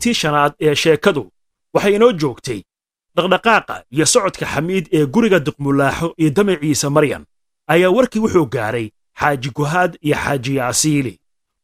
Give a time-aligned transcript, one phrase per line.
[0.00, 1.30] qaybtii shanaad ee sheekadu
[1.74, 2.62] waxay inoo joogtay
[3.16, 7.24] dhaqdhaqaaqa iyo socodka xamiid ee guriga duqmulaaxo iyo damaciisa maryan
[7.68, 8.90] ayaa warkii wuxuu gaadhay
[9.20, 11.18] xaaji guhaad iyo xaaji yaasiili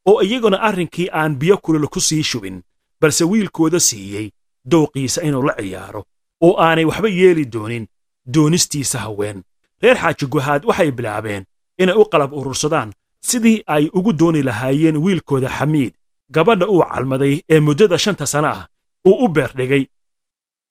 [0.06, 2.62] oo iyaguna arrinkii aan biyo kulul ku sii shubin
[3.00, 4.30] balse wiilkooda siiyey
[4.70, 6.04] dowqiisa inuu la ciyaaro
[6.40, 7.86] oo aanay waxba yeeli doonin
[8.34, 9.42] doonistiisa haween.
[9.82, 11.44] Reer xaaji guhaad waxay bilaabeen
[11.78, 15.92] inay u qalab urursadaan sidii ay ugu dooni lahaayeen wiilkooda xamiid
[16.30, 18.62] gabadha uu calmaday ee muddada shanta sana ah
[19.08, 19.84] uu u beerdhigay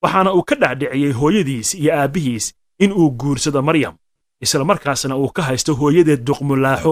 [0.03, 3.95] waxaana uu ka dhacdhiciyey hooyadiis iyo aabbihiis in uu guursado maryam
[4.43, 6.91] isla markaasna uu ka haysto hooyadeed duqmulaaxo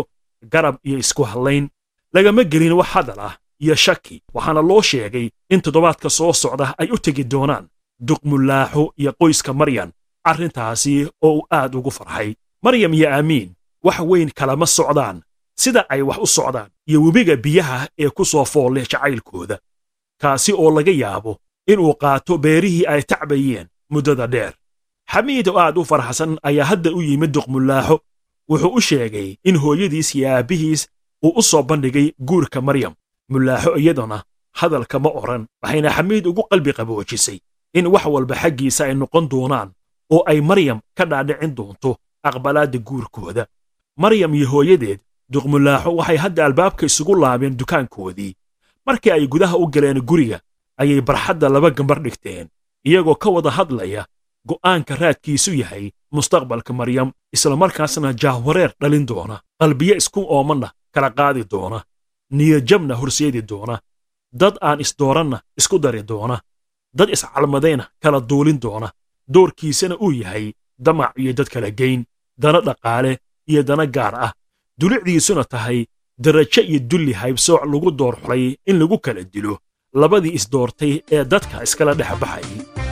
[0.54, 1.70] garab iyo isku hadlayn.
[2.13, 6.87] Lagama gelin wax hadal ah iyo shaki waxaana loo sheegay in toddobaadka soo socda ay
[6.91, 7.65] u tegi doonaan
[8.07, 9.90] duqmulaaxo iyo qoyska maryan
[10.30, 12.30] arrintaasi oo uu aad ugu farxay.
[12.63, 13.49] Maryam iyo aamiin
[13.84, 15.18] wax weyn kalama socdaan
[15.55, 19.59] sida ay wax u socdaan iyo webiga biyaha ee ku soo fool leh jacaylkooda
[20.21, 21.37] kaasi oo laga yaabo
[21.68, 24.54] inuu qaato beerihii ay tacbayeen muddada dheer.
[25.12, 27.99] Xamiid oo aad u farxsan ayaa hadda u yimid duqmulaaxo.
[28.49, 30.87] Wuxuu u sheegay in hooyadiis iyo aabbihiis
[31.24, 32.93] uu u soo bandhigay guurka maryam.
[33.29, 34.24] Mulaaxo iyaduna
[34.59, 37.37] hadalka ma odhan waxayna xamiid ugu qalbi qaboojisay
[37.74, 39.70] in wax walba xaggiisa ay noqon doonaan
[40.13, 41.91] oo ay maryam ka dhaadhicin doonto
[42.24, 43.43] aqbalaadda guurkooda.
[43.98, 44.99] Maryam iyo hooyadeed
[45.32, 48.34] duqmulaaxo waxay hadda albaabka isugu laabeen dukaankoodii.
[48.85, 50.40] Markii ay gudaha u galeen guriga
[50.77, 52.48] ayay barxadda laba gambar dhigteen
[52.85, 54.05] iyagoo ka wada hadlaya
[54.49, 61.80] go'aanka raadkiisu yahay mustaqbalka maryam islamarkaasna jaahwareer dhalin doona qalbiye isku oomanna kala qaadi doona
[62.37, 63.80] niyajabna horseedi doona
[64.41, 66.38] dad aan isdooranna isku dari doona
[66.97, 68.90] dad iscalmadayna kala duulin doona
[69.34, 70.46] doorkiisana uu yahay
[70.86, 72.02] damac iyo dad kala geyn
[72.38, 73.12] dana dhaqaale
[73.52, 74.31] iyo dana gaar ah
[74.79, 75.79] dulicdiisuna tahay
[76.23, 79.53] darajo iyo dulli haybsooc lagu door xulay in lagu kala dilo
[80.01, 82.83] labadii isdoortay ee dadka iskala dhex baxayay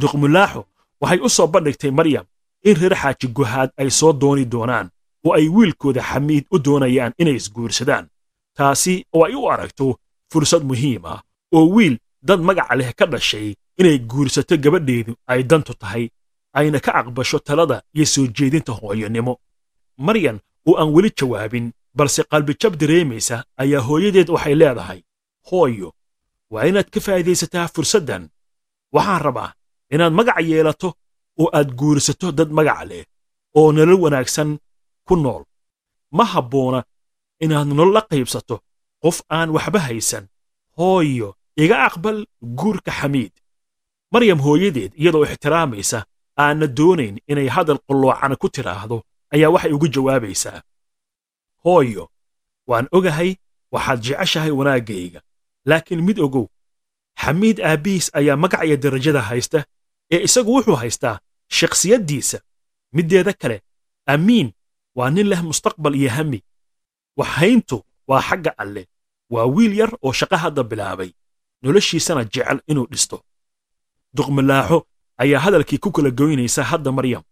[0.00, 0.60] duqmulaaxo
[1.02, 2.26] waxay u soo bandhigtay maryam
[2.68, 4.88] in reer xaaji guhaad ay soo dooni doonaan
[5.26, 8.06] oo ay wiilkooda xamiid u doonayaan inay isguursadaan.
[8.56, 9.86] Taasi oo ay u aragto
[10.32, 11.20] fursad muhiim ah
[11.56, 11.94] oo wiil
[12.28, 16.04] dad magaca leh ka dhashay inay guursato gabadheedu ay dantu tahay
[16.58, 19.34] ayna ka aqbasho talada iyo soo jeedinta hooyonimo.
[20.06, 20.38] Maryan
[20.68, 25.00] oo aan weli jawaabin balse qalbijab dareemaysa ayaa hooyadeed waxay leedahay
[25.50, 25.88] hooyo
[26.50, 28.22] waa inaad ka faa'iidaysataa fursaddan.
[28.94, 29.50] Waxaan rabaa
[29.92, 30.88] inaad magac yeelato
[31.40, 33.04] oo aad guursato dad magaca leh
[33.58, 34.50] oo nolol wanaagsan
[35.06, 35.42] ku nool.
[36.16, 36.80] Ma habboona
[37.44, 38.56] inaad nolol la qaybsato
[39.02, 40.24] qof aan waxba haysan.
[40.78, 41.28] Hooyo
[41.62, 42.18] iga aqbal
[42.60, 43.32] guurka xamiid.
[44.12, 45.98] Maryam hooyadeed iyadoo ixtiraamaysa
[46.42, 48.96] aanna doonayn inay hadal qalloocan ku tidhaahdo
[49.34, 50.58] ayaa waxay ugu jawaabaysaa.
[51.64, 52.04] Hooyo
[52.70, 53.30] waan ogahay
[53.74, 55.20] waxaad jeceshahay wanaaggayga
[55.68, 56.46] laakiin mid ogow
[57.22, 59.58] xamiid aabbihiis ayaa magac iyo darajada haysta
[60.14, 61.16] ee isagu wuxuu haystaa
[61.58, 62.38] shakhsiyaddiisa.
[62.96, 63.56] Middeeda kale
[64.14, 64.48] amiin
[64.98, 66.38] waa nin leh mustaqbal iyo hami
[67.20, 67.76] waxhayntu
[68.10, 68.86] waa xagga alleh
[69.34, 71.10] waa wiil yar oo shaqo hadda bilaabay.
[71.62, 73.16] Noloshiisana jecel inuu dhisto.
[74.16, 74.78] Duqmilaaxo
[75.22, 77.22] ayaa hadalkii ku kala goynaysa hadda maryam.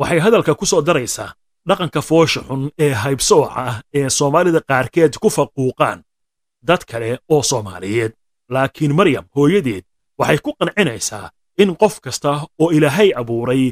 [0.00, 1.34] Waxay hadalka ku soo daraysaa
[1.68, 5.98] dhaqanka foosha xun ee haybsooca ah ee soomaalida qaarkeed ku faquuqaan.
[6.68, 8.12] Dad kale oo soomaaliyeed
[8.54, 9.84] laakiin maryam hooyadeed
[10.18, 11.26] waxay ku qancinaysaa
[11.62, 12.30] in qof kasta
[12.62, 13.62] oo ilaahay abuuray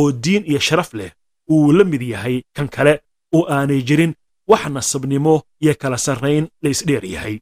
[0.00, 1.10] oo diin iyo sharaf leh
[1.52, 2.94] uu la mid yahay kan kale
[3.36, 4.12] oo aanay jirin
[4.50, 7.36] wax nasabnimo iyo kala sarrayn la isdheer yahay.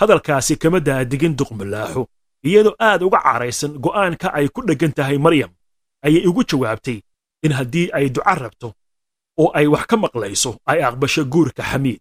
[0.00, 2.02] Hadalkaasi kama daadigin duqmilaaxo
[2.48, 5.50] iyadoo aad uga caraysan go'aanka ay ku dheggan tahay maryam
[6.06, 6.98] ayay ugu jawaabtay
[7.44, 8.68] in haddii ay duca rabto
[9.42, 12.00] oo ay wax ka maqlayso ay aqbasho guurka xamiid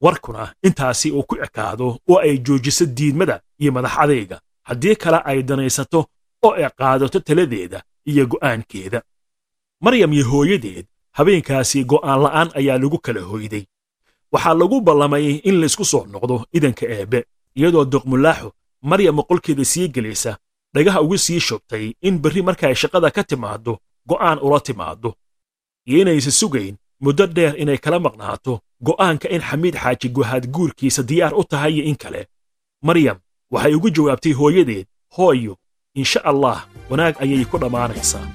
[0.00, 5.42] warkuna intaasi uu ku ekaado oo ay joojiso diidmada iyo madax adayga haddii kale ay
[5.42, 6.00] danaysato
[6.44, 9.02] oo ay qaadato taladeeda iyo go'aankeeda.
[9.80, 10.86] Maryam iyo hooyadeed
[11.16, 13.64] habeenkaasi go'aan la'aan ayaa lagu kala hoyday.
[14.32, 17.24] Waxaa lagu ballamay in laysku soo noqdo idanka eebbe
[17.58, 18.52] iyadoo duqmulaaxo
[18.82, 20.38] maryam qolkeeda sii gelaysa
[20.74, 23.78] dhagaha ugu sii shubtay in berri markay shaqada ka timaaddo
[24.08, 25.14] go'aan ula timaaddo.
[25.88, 31.34] Iyo inaysa sugayn muddo dheer inay kala maqnaato go'aanka in xamiid xaaji guhaad guurkiisa diyaar
[31.34, 32.26] u tahay iyo in kale.
[32.82, 33.18] Maryam
[33.52, 34.86] waxay ugu jawaabtay hooyadeed
[35.16, 35.56] hooyo
[35.94, 36.58] insha allah
[36.90, 38.26] wanaag ayay ku dhammaanaysaa.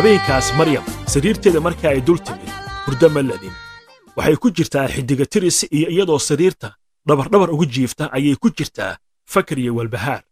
[0.00, 2.48] Habeenkaas maryam sariirteeda marka ay dul timid
[2.86, 3.52] hurdo ma ladin.
[4.16, 6.68] Waxay ku jirtaa xiddiga tiris iyo iyadoo sariirta
[7.06, 8.96] dhabardhabar ugu jiifta ayay ku jirtaa
[9.32, 10.22] fakar iyo walbahaar.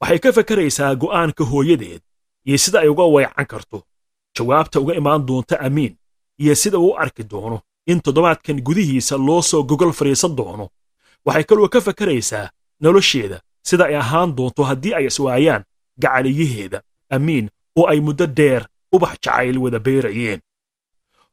[0.00, 2.02] Waxay ka fakaraysaa go'aanka hooyadeed
[2.44, 3.78] iyo sida ay uga weecan karto.
[4.36, 5.96] Jawaabta uga imaan doonta amiin
[6.38, 10.68] iyo sida uu u arki doono in toddobaadkan gudihiisa loo soo gogol fadhiisan doono.
[11.26, 12.50] Waxay kaloo ka fakaraysaa
[12.80, 15.64] nolosheeda sida ay ahaan doonto haddii ay iswaayaan
[16.02, 16.82] gacaliyaheeda.
[17.10, 20.40] Amiin oo ay muddo dheer ubax jacayl wada beerayeen.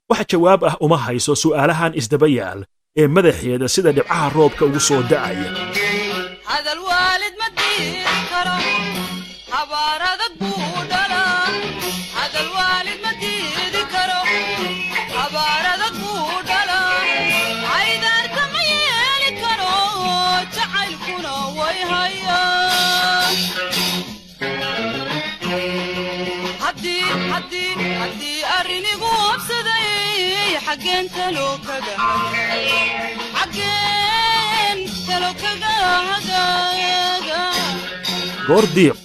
[0.09, 2.59] Wax jawaab ah uma hayso su'aalahan isdaba yaal
[3.01, 5.49] ee madaxeeda sida dhibcaha roobka ugu soo da'aya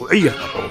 [0.00, 0.62] u ciyar qabo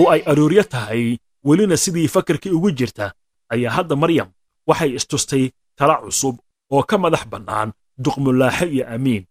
[0.00, 1.16] oo ay arooryo tahay
[1.48, 3.06] welina sidii fakarkii ugu jirta
[3.52, 4.28] ayaa hadda maryam
[4.68, 5.44] waxay istustay
[5.78, 6.36] tala cusub
[6.74, 7.70] oo ka madax bannaan
[8.04, 9.24] duqmulaaxe iyo amiin.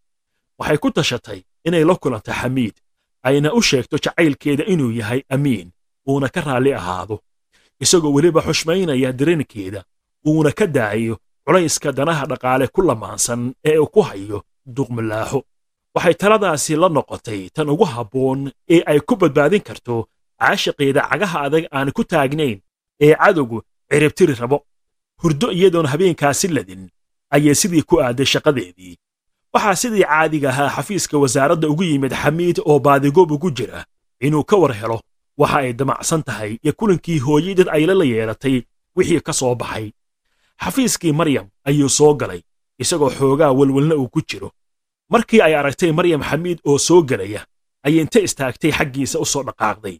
[0.59, 2.75] Waxay ku tashatay inay la kulanto xamiid
[3.27, 5.67] ayna u sheegto jacaylkeeda inuu yahay amiin
[6.09, 7.15] uuna ka raalli ahaado.
[7.83, 9.81] Isagoo weliba xushmaynaya dareenkeeda
[10.29, 11.13] uuna ka daayo
[11.45, 14.37] culayska danaha dhaqaale ku lamaansan ee uu ku hayo
[14.75, 15.39] duqmulaaxo
[15.95, 18.39] waxay taladaasi la noqotay tan ugu habboon
[18.75, 19.95] ee ay ku badbaadin karto
[20.41, 22.57] caashiqeeda cagaha adag aan ku taagnayn
[23.05, 23.57] ee cadowgu
[23.91, 24.57] ciribtiri rabo.
[25.21, 26.83] Hurdo iyadoon habeenkaasi ladin
[27.35, 28.95] ayay sidii ku aaday shaqadeedii.
[29.53, 33.85] Waxaa sidii caadiga ahaa xafiiska wasaaradda ugu yimid xamiid oo baadigoob ugu jira
[34.25, 34.97] inuu ka war helo
[35.41, 38.55] waxa ay damacsan tahay iyo kulankii hooyadad ayla la yeelatay
[38.97, 39.85] wixii ka soo baxay
[40.61, 42.41] xafiiskii maryam ayuu soo galay
[42.81, 44.49] isagoo xoogaa welwelna uu ku jiro.
[45.09, 47.41] Markii ay aragtay maryam xamiid oo soo gelaya
[47.85, 49.97] ayay inta istaagtay xaggiisa u soo dhaqaaqday.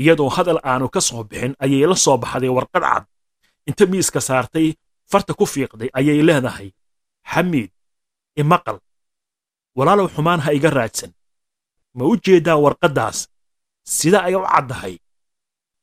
[0.00, 3.04] Iyadoo hadal aanu ka soo bixin ayay la soo baxday warqad cad.
[3.68, 4.74] Inta miiska saartay
[5.10, 6.68] farta ku fiiqday ayay leedahay
[7.32, 7.70] xamiid
[8.40, 8.78] imaqal
[9.76, 11.12] walaalow xumaan ha iga raadsan.
[11.96, 13.18] Ma u jeeddaa warqaddaas?
[13.84, 14.94] Sida ay u caddahay?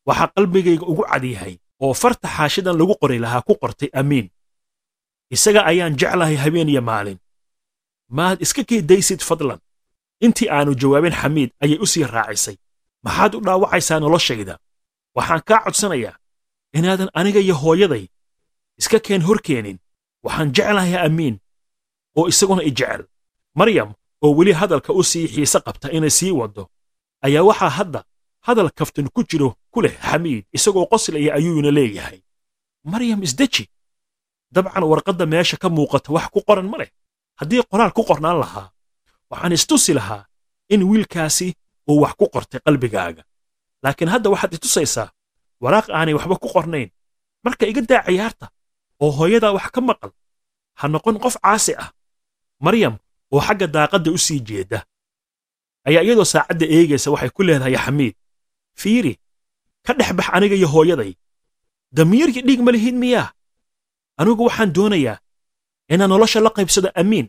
[0.08, 4.28] Waxaa qalbigayga ugu cad yahay oo farta xaashidan lagu qori lahaa ku qortay amiin.
[5.36, 7.20] Isaga ayaan jeclahay habeen iyo maalin.
[8.18, 9.60] Maad iska keedaysid fadlan.
[10.26, 12.56] Intii aanu jawaabin xamiid ayay u sii raacisay.
[13.06, 14.56] Maxaad u dhaawacaysaa noloshayda.
[15.18, 16.16] Waxaan kaa codsanayaa
[16.78, 18.06] inaadan aniga iyo hooyaday
[18.80, 19.78] iska keen hor keenin.
[20.26, 21.36] Waxaan jeclahay amiin
[22.18, 23.02] oo isaguna i jecel.
[23.60, 23.90] Maryam
[24.24, 26.64] oo weli hadalka u sii xiise qabta inay sii waddo
[27.26, 28.02] ayaa waxaa hadda
[28.48, 32.20] hadal kaftan ku jiro ku leh xamiid isagoo qoslaya ayuuna leeyahay.
[32.92, 33.64] Maryam isdeji
[34.56, 36.90] dabcan warqadda meesha ka muuqata wax ku qoran ma leh.
[37.40, 38.68] Haddii qoraal ku qornaan lahaa
[39.32, 40.24] waxaan istusi lahaa
[40.74, 41.48] in wiilkaasi
[41.90, 43.24] uu wax ku qortay qalbigaaga.
[43.84, 45.10] Laakiin hadda waxaad itusaysaa
[45.64, 46.90] waraaq aanay waxba ku qornayn.
[47.46, 48.46] Marka iga daa ciyaarta
[49.04, 50.12] oo hooyadaa wax ka maqal
[50.80, 51.90] ha noqon qof caasi ah.
[52.66, 52.96] Maryam
[53.34, 54.80] oo xagga daaqadda u sii jeedda
[55.88, 58.16] ayaa iyadoo saacadda eegaysa waxay ku leedahay xamiid
[58.82, 59.14] fiiri
[59.86, 61.12] ka dhex bax aniga iyo hooyaday.
[61.96, 63.28] Damiirkii dhiig ma lihiin miyaa?
[64.20, 65.18] Anigu waxaan doonayaa
[65.94, 67.28] inaan nolosha la qaybsado amiin.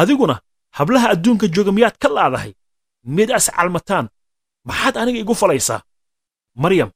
[0.00, 0.36] Adiguna
[0.76, 2.52] hablaha adduunka jooga miyaad ka laadahay
[3.16, 4.06] mid as calmataan.
[4.68, 5.80] Maxaad aniga igu falaysaa?
[6.62, 6.90] Maryam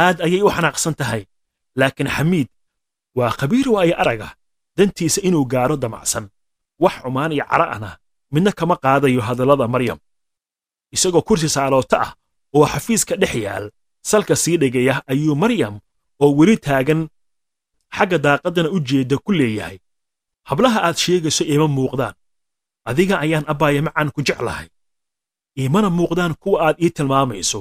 [0.00, 1.22] aad ayay u xanaaqsan tahay
[1.78, 2.48] laakiin xamiid
[3.18, 4.28] waa khabiir waayo araga
[4.76, 6.24] dantiisa inuu gaaro damacsan.
[6.82, 7.90] Wax xumaan iyo cara ana
[8.32, 9.98] midna kama qaadayo hadallada maryam.
[10.94, 12.10] Isagoo kursi saaloota ah
[12.56, 13.66] oo xafiiska dhex yaal.
[14.10, 15.74] Salka sii dhigaya ayuu maryam
[16.22, 17.00] oo weli taagan
[17.96, 19.78] xagga daaqaddana u jeedda ku leeyahay.
[20.48, 22.14] Hablaha aad sheegayso iima muuqdaan.
[22.88, 24.68] Adiga ayaan abbaaya macaan ku jeclahay.
[25.58, 27.60] Iimana muuqdaan kuwa aad ii tilmaamayso.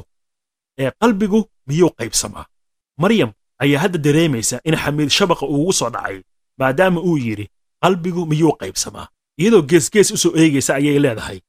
[0.80, 2.46] Ee qalbigu miyuu qaybsamaa?
[2.98, 3.32] Maryam
[3.64, 6.18] ayaa hadda dareemaysa in xamiid shabaqa uugu soo dhacay
[6.60, 7.46] maadaama uu yidhi
[7.84, 9.08] qalbigu miyuu qaybsamaa?
[9.40, 11.40] Iyadoo geesgees u soo eegaysa ayay leedahay.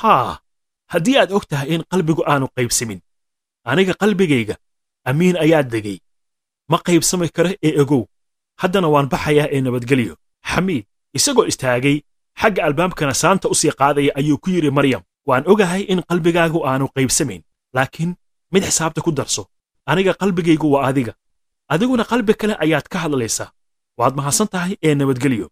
[0.00, 0.38] Haa
[0.92, 3.00] haddii aad og tahay in qalbigu aanu qaybsamin
[3.70, 4.54] aniga qalbigayga
[5.10, 5.98] amiin ayaa degay.
[6.70, 8.02] Ma qaybsami kara ee ogow.
[8.62, 10.14] Haddana waan baxayaa ee nabadgelyo.
[10.50, 10.84] Xamiid
[11.18, 11.96] isagoo istaagay
[12.40, 15.02] xagga albaabkana saanta u sii qaadaya ayuu ku yidhi maryam.
[15.28, 17.42] Waan ogahay in qalbigaagu aanu qaybsamayn
[17.76, 18.10] laakiin
[18.52, 19.42] mid xisaabta ku darso.
[19.90, 21.12] Aniga qalbigaygu waa adiga.
[21.72, 23.48] Adiguna qalbi kale ayaad ka hadlaysaa.
[23.98, 25.46] Waad mahadsan tahay ee nabadgelyo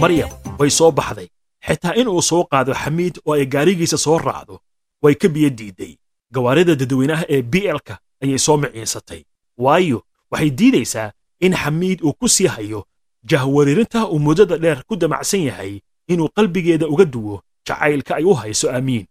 [0.00, 1.28] maryam way soo baxday.
[1.66, 4.60] Xitaa inuu soo qaado xamiid oo ay gaarigiisa soo raacdo
[5.02, 5.92] way ka biyo diidday
[6.34, 9.22] gawaarida dadweynaha ee bielka ayay soo miciinsatay
[9.58, 9.98] waayo
[10.30, 12.86] waxay diidaysaa in xamiid uu ku sii hayo
[13.30, 18.70] jahwaririnta uu muddada dheer ku damacsan yahay inuu qalbigeeda uga duwo jacaylka ay u hayso
[18.72, 19.06] amiin.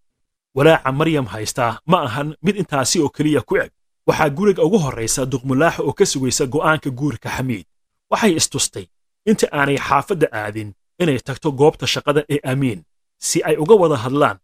[0.55, 3.72] Walaaca maryam haystaa ma ahan mid intaasi oo keliya ku eg.
[4.08, 7.65] Waxaa guriga ugu horraysa duqmulaaxa oo ka sugaysa go'aanka guurka xamiid.
[8.12, 8.86] Waxay istustay
[9.25, 12.79] inta aanay xaafadda aadin inay tagto goobta shaqada ee amiin
[13.27, 14.38] si ay uga wada hadlaan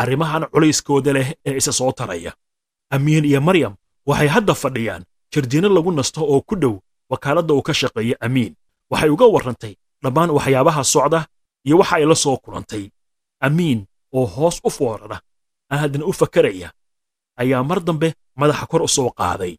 [0.00, 2.32] arrimahan culayskooda leh ee isa soo taraya.
[2.94, 3.74] Amiin iyo maryam
[4.08, 5.02] waxay hadda fadhiyaan
[5.32, 6.74] jardiino lagu nasto oo ku dhow
[7.12, 8.52] wakaaladda uu ka shaqeeya amiin
[8.92, 11.20] waxay uga warrantay dhammaan waxyaabaha socda
[11.66, 12.84] iyo waxa ay la soo kulantay.
[13.46, 13.80] Amiin
[14.16, 15.18] oo hoos u foorara
[15.74, 16.68] aadna u fakaraya
[17.42, 18.08] ayaa mar dambe
[18.40, 19.54] madaxa kor u soo qaaday.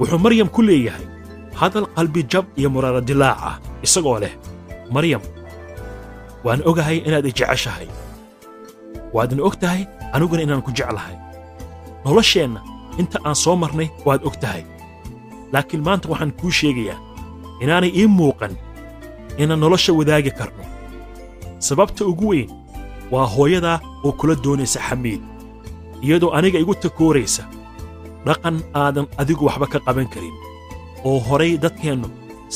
[0.00, 1.04] Wuxuu maryam ku leeyahay
[1.60, 4.34] hadal qalbi jab iyo muraara dilaac ah isagoo leh
[4.94, 5.22] maryam
[6.44, 7.88] waan ogahay inaad i jeceshahay.
[9.14, 9.82] Waadna og tahay
[10.14, 11.16] aniguna inaan ku jeclahay.
[12.04, 12.60] Nolosheenna
[13.00, 14.62] inta aan soo marnay waad og tahay
[15.52, 16.98] laakiin maanta waxaan kuu sheegayaa
[17.62, 18.54] inaanay ii muuqan
[19.42, 20.64] inaan nolosha wadaagi karno.
[21.66, 22.50] Sababta ugu weyn
[23.12, 25.22] waa hooyadaa oo kula doonaysa xamiid
[26.04, 27.42] iyadoo aniga igu takooraysa
[28.26, 30.36] dhaqan aadan adigu waxba ka qaban karin
[31.04, 32.08] oo horay dadkeennu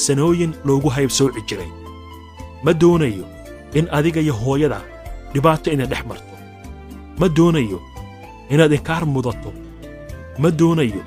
[0.04, 1.70] sanooyin loogu haybsooci jiray.
[2.64, 3.24] Ma doonayo
[3.78, 4.80] in adiga iyo hooyada
[5.32, 6.34] dhibaato idin dhex marto.
[7.20, 7.78] Ma doonayo
[8.52, 9.50] inaad inkaar mudato.
[10.42, 11.02] Ma doonayo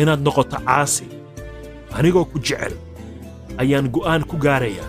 [0.00, 1.06] inaad noqoto caasi.
[1.96, 2.74] Anigoo ku jecel
[3.60, 4.88] ayaan go'aan ku gaarayaa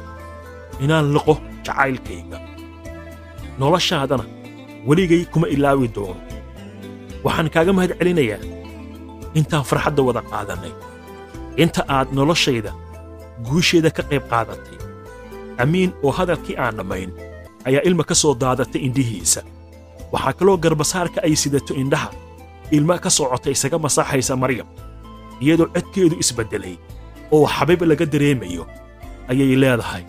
[0.84, 1.34] inaan liqo
[1.66, 2.38] jacaylkayga.
[3.60, 4.26] Noloshaadana
[4.88, 6.20] weligay kuma ilaawi doono.
[7.24, 8.40] Waxaan kaaga mahad celinayaa
[9.40, 10.74] intaan farxadda wada qaadannay
[11.58, 12.72] inta aad noloshayda
[13.48, 14.78] guusheeda ka qayb qaadatay.
[15.64, 17.12] Amiin oo hadalkii aan dhammayn
[17.68, 19.42] ayaa ilma ka soo daadatay indhihiisa.
[20.14, 22.10] Waxaa kaloo garbasaarka ay sidato indhaha
[22.72, 24.68] ilma ka socota isaga masaxaysa maryam.
[25.44, 26.76] Iyadoo codkeedu isbeddelay
[27.32, 28.64] oo xabiib laga dareemayo
[29.32, 30.04] ayay leedahay